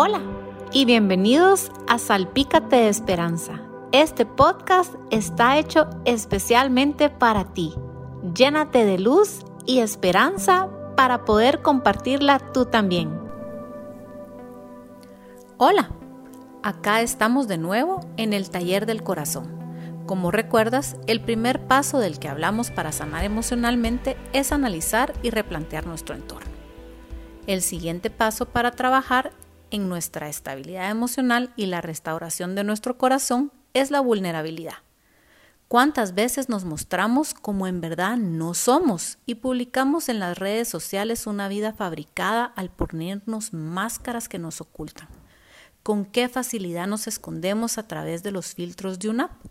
[0.00, 0.22] Hola
[0.70, 3.60] y bienvenidos a Salpícate de Esperanza.
[3.90, 7.74] Este podcast está hecho especialmente para ti.
[8.32, 13.10] Llénate de luz y esperanza para poder compartirla tú también.
[15.56, 15.90] Hola,
[16.62, 19.48] acá estamos de nuevo en el taller del corazón.
[20.06, 25.88] Como recuerdas, el primer paso del que hablamos para sanar emocionalmente es analizar y replantear
[25.88, 26.52] nuestro entorno.
[27.48, 29.32] El siguiente paso para trabajar
[29.70, 34.78] en nuestra estabilidad emocional y la restauración de nuestro corazón es la vulnerabilidad.
[35.68, 41.26] ¿Cuántas veces nos mostramos como en verdad no somos y publicamos en las redes sociales
[41.26, 45.08] una vida fabricada al ponernos máscaras que nos ocultan?
[45.82, 49.46] ¿Con qué facilidad nos escondemos a través de los filtros de una app?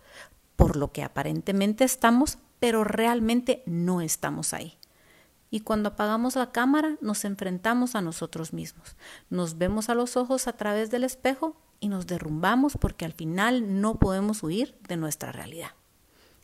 [0.56, 4.78] Por lo que aparentemente estamos, pero realmente no estamos ahí.
[5.50, 8.96] Y cuando apagamos la cámara nos enfrentamos a nosotros mismos,
[9.30, 13.82] nos vemos a los ojos a través del espejo y nos derrumbamos porque al final
[13.82, 15.72] no podemos huir de nuestra realidad.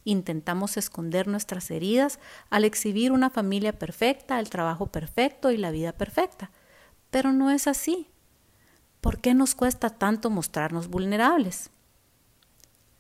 [0.06, 5.94] Intentamos esconder nuestras heridas al exhibir una familia perfecta, el trabajo perfecto y la vida
[5.94, 6.52] perfecta.
[7.10, 8.10] Pero no es así.
[9.00, 11.70] ¿Por qué nos cuesta tanto mostrarnos vulnerables?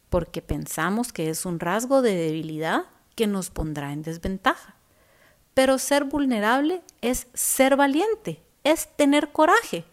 [0.10, 4.73] Porque pensamos que es un rasgo de debilidad que nos pondrá en desventaja.
[5.54, 9.86] Pero ser vulnerable es ser valiente, es tener coraje.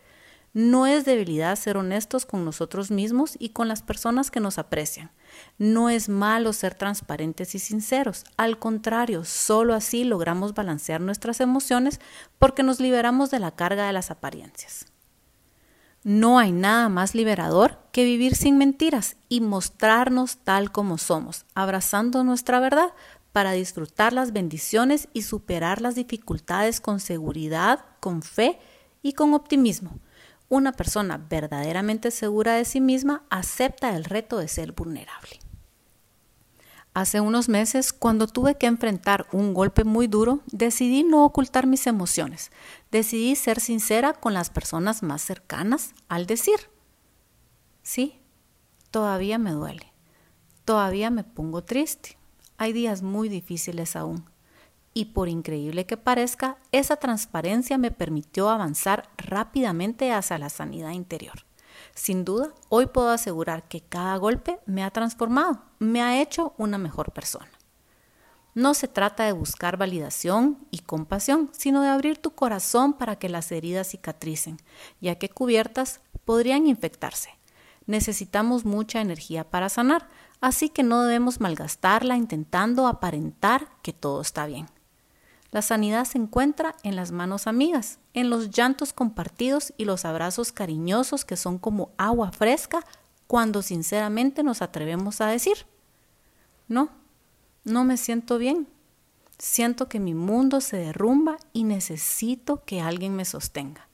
[0.52, 5.10] No es debilidad ser honestos con nosotros mismos y con las personas que nos aprecian.
[5.58, 8.24] No es malo ser transparentes y sinceros.
[8.36, 12.00] Al contrario, solo así logramos balancear nuestras emociones
[12.38, 14.86] porque nos liberamos de la carga de las apariencias.
[16.02, 22.24] No hay nada más liberador que vivir sin mentiras y mostrarnos tal como somos, abrazando
[22.24, 22.94] nuestra verdad
[23.32, 28.58] para disfrutar las bendiciones y superar las dificultades con seguridad, con fe
[29.02, 29.98] y con optimismo.
[30.48, 35.38] Una persona verdaderamente segura de sí misma acepta el reto de ser vulnerable.
[36.92, 41.86] Hace unos meses, cuando tuve que enfrentar un golpe muy duro, decidí no ocultar mis
[41.86, 42.50] emociones.
[42.90, 46.58] Decidí ser sincera con las personas más cercanas al decir,
[47.84, 48.20] sí,
[48.90, 49.92] todavía me duele,
[50.64, 52.18] todavía me pongo triste,
[52.60, 54.28] hay días muy difíciles aún.
[54.92, 61.46] Y por increíble que parezca, esa transparencia me permitió avanzar rápidamente hacia la sanidad interior.
[61.94, 66.76] Sin duda, hoy puedo asegurar que cada golpe me ha transformado, me ha hecho una
[66.76, 67.48] mejor persona.
[68.54, 73.30] No se trata de buscar validación y compasión, sino de abrir tu corazón para que
[73.30, 74.58] las heridas cicatricen,
[75.00, 77.30] ya que cubiertas podrían infectarse.
[77.86, 84.46] Necesitamos mucha energía para sanar, así que no debemos malgastarla intentando aparentar que todo está
[84.46, 84.66] bien.
[85.50, 90.52] La sanidad se encuentra en las manos amigas, en los llantos compartidos y los abrazos
[90.52, 92.84] cariñosos que son como agua fresca
[93.26, 95.66] cuando sinceramente nos atrevemos a decir,
[96.68, 96.90] no,
[97.64, 98.68] no me siento bien,
[99.38, 103.89] siento que mi mundo se derrumba y necesito que alguien me sostenga.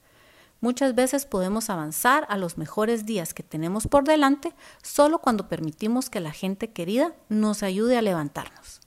[0.59, 6.09] Muchas veces podemos avanzar a los mejores días que tenemos por delante solo cuando permitimos
[6.09, 8.81] que la gente querida nos ayude a levantarnos.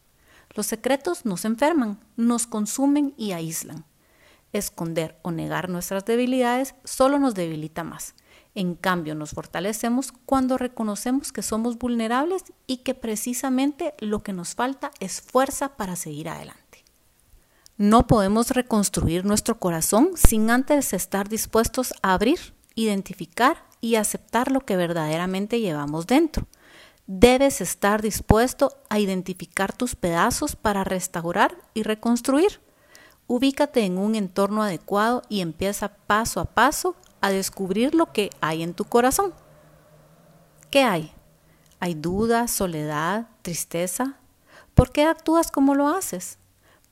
[0.54, 3.84] Los secretos nos enferman, nos consumen y aíslan.
[4.52, 8.14] Esconder o negar nuestras debilidades solo nos debilita más.
[8.56, 14.56] En cambio, nos fortalecemos cuando reconocemos que somos vulnerables y que precisamente lo que nos
[14.56, 16.59] falta es fuerza para seguir adelante.
[17.80, 24.60] No podemos reconstruir nuestro corazón sin antes estar dispuestos a abrir, identificar y aceptar lo
[24.60, 26.46] que verdaderamente llevamos dentro.
[27.06, 32.60] Debes estar dispuesto a identificar tus pedazos para restaurar y reconstruir.
[33.26, 38.62] Ubícate en un entorno adecuado y empieza paso a paso a descubrir lo que hay
[38.62, 39.32] en tu corazón.
[40.70, 41.14] ¿Qué hay?
[41.78, 44.18] ¿Hay duda, soledad, tristeza?
[44.74, 46.39] ¿Por qué actúas como lo haces?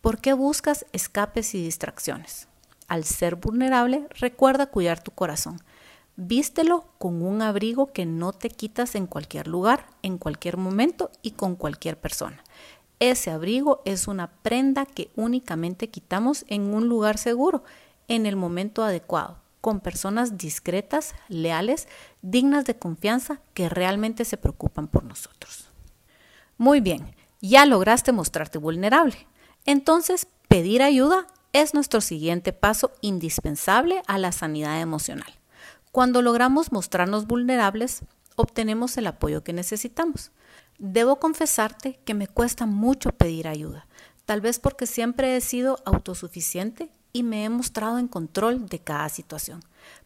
[0.01, 2.47] ¿Por qué buscas escapes y distracciones?
[2.87, 5.61] Al ser vulnerable, recuerda cuidar tu corazón.
[6.15, 11.33] Vístelo con un abrigo que no te quitas en cualquier lugar, en cualquier momento y
[11.33, 12.45] con cualquier persona.
[13.01, 17.65] Ese abrigo es una prenda que únicamente quitamos en un lugar seguro,
[18.07, 21.89] en el momento adecuado, con personas discretas, leales,
[22.23, 25.71] dignas de confianza, que realmente se preocupan por nosotros.
[26.57, 29.27] Muy bien, ya lograste mostrarte vulnerable.
[29.69, 35.31] Entonces, pedir ayuda es nuestro siguiente paso indispensable a la sanidad emocional.
[35.93, 38.01] Cuando logramos mostrarnos vulnerables,
[38.35, 40.33] obtenemos el apoyo que necesitamos.
[40.79, 43.87] Debo confesarte que me cuesta mucho pedir ayuda,
[44.25, 49.11] tal vez porque siempre he sido autosuficiente y me he mostrado en control de cada
[49.11, 49.63] situación,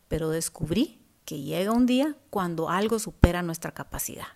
[0.08, 4.26] pero descubrí que llega un día cuando algo supera nuestra capacidad.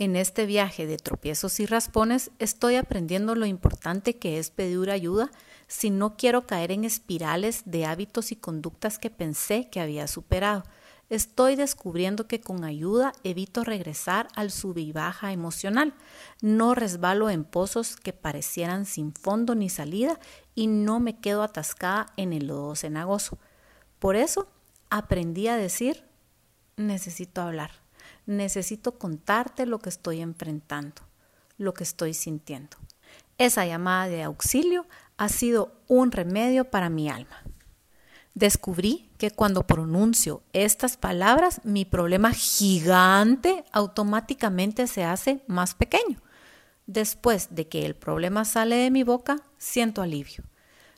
[0.00, 5.30] En este viaje de tropiezos y raspones estoy aprendiendo lo importante que es pedir ayuda
[5.66, 10.62] si no quiero caer en espirales de hábitos y conductas que pensé que había superado.
[11.10, 15.92] Estoy descubriendo que con ayuda evito regresar al sub y baja emocional.
[16.40, 20.18] No resbalo en pozos que parecieran sin fondo ni salida
[20.54, 23.38] y no me quedo atascada en el lodo cenagoso.
[23.98, 24.48] Por eso
[24.88, 26.06] aprendí a decir,
[26.78, 27.79] necesito hablar
[28.26, 31.02] necesito contarte lo que estoy enfrentando,
[31.58, 32.76] lo que estoy sintiendo.
[33.38, 34.86] Esa llamada de auxilio
[35.16, 37.42] ha sido un remedio para mi alma.
[38.34, 46.22] Descubrí que cuando pronuncio estas palabras, mi problema gigante automáticamente se hace más pequeño.
[46.86, 50.44] Después de que el problema sale de mi boca, siento alivio.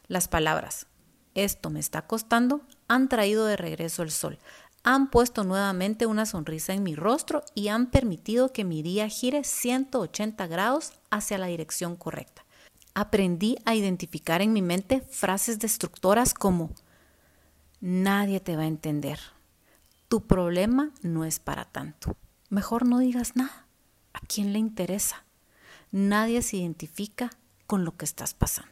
[0.08, 0.86] Las palabras,
[1.34, 4.38] esto me está costando, han traído de regreso el sol,
[4.84, 9.44] han puesto nuevamente una sonrisa en mi rostro y han permitido que mi día gire
[9.44, 12.44] 180 grados hacia la dirección correcta.
[12.94, 16.70] Aprendí a identificar en mi mente frases destructoras como
[17.80, 19.18] nadie te va a entender.
[20.08, 22.16] Tu problema no es para tanto.
[22.50, 23.66] Mejor no digas nada.
[24.12, 25.24] ¿A quién le interesa?
[25.90, 27.30] Nadie se identifica
[27.66, 28.71] con lo que estás pasando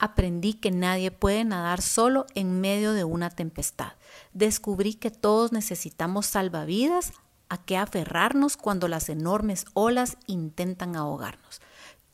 [0.00, 3.92] aprendí que nadie puede nadar solo en medio de una tempestad.
[4.32, 7.12] Descubrí que todos necesitamos salvavidas
[7.50, 11.60] a que aferrarnos cuando las enormes olas intentan ahogarnos.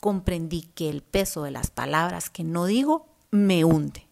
[0.01, 4.05] Comprendí que el peso de las palabras que no digo me hunde.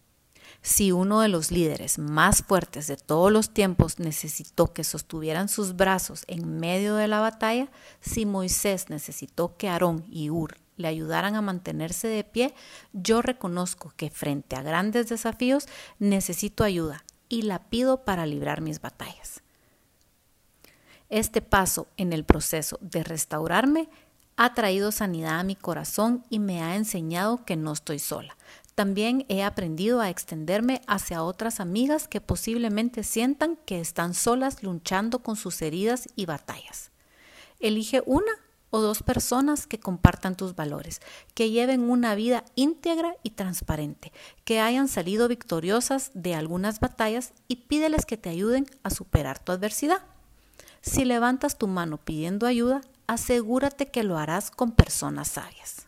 [0.62, 5.76] Si uno de los líderes más fuertes de todos los tiempos necesitó que sostuvieran sus
[5.76, 7.70] brazos en medio de la batalla,
[8.00, 12.54] si Moisés necesitó que Aarón y Ur le ayudaran a mantenerse de pie,
[12.92, 15.66] yo reconozco que frente a grandes desafíos
[15.98, 19.42] necesito ayuda y la pido para librar mis batallas.
[21.08, 23.88] Este paso en el proceso de restaurarme
[24.36, 28.36] ha traído sanidad a mi corazón y me ha enseñado que no estoy sola.
[28.74, 35.20] También he aprendido a extenderme hacia otras amigas que posiblemente sientan que están solas luchando
[35.20, 36.90] con sus heridas y batallas.
[37.58, 38.32] Elige una
[38.70, 41.00] o dos personas que compartan tus valores,
[41.34, 44.12] que lleven una vida íntegra y transparente,
[44.44, 49.52] que hayan salido victoriosas de algunas batallas y pídeles que te ayuden a superar tu
[49.52, 50.02] adversidad.
[50.80, 55.86] Si levantas tu mano pidiendo ayuda, asegúrate que lo harás con personas sabias.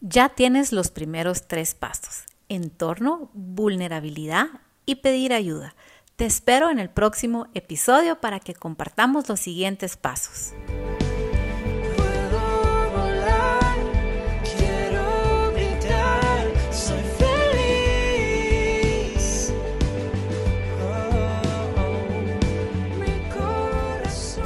[0.00, 4.48] Ya tienes los primeros tres pasos, entorno, vulnerabilidad
[4.84, 5.74] y pedir ayuda.
[6.16, 10.54] Te espero en el próximo episodio para que compartamos los siguientes pasos.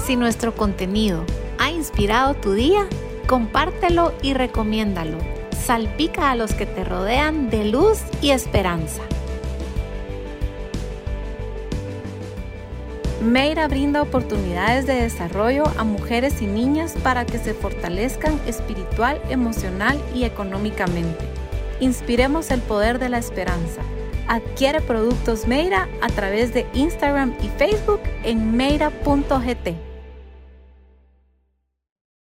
[0.05, 1.25] Si nuestro contenido
[1.61, 2.88] ha inspirado tu día,
[3.28, 5.19] compártelo y recomiéndalo.
[5.64, 9.02] Salpica a los que te rodean de luz y esperanza.
[13.20, 20.00] Meira brinda oportunidades de desarrollo a mujeres y niñas para que se fortalezcan espiritual, emocional
[20.15, 21.27] y económicamente.
[21.81, 23.82] Inspiremos el poder de la esperanza.
[24.27, 29.90] Adquiere productos Meira a través de Instagram y Facebook en meira.gt.